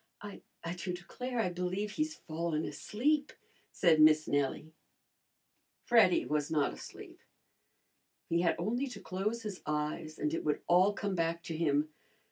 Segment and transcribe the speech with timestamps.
[0.19, 0.41] "I
[0.77, 3.33] do declare, I believe he's fallen asleep,"
[3.71, 4.73] said Miss Nellie.
[5.85, 7.21] Freddy was not asleep.
[8.27, 11.89] He had only to close his eyes and it would all come back to him.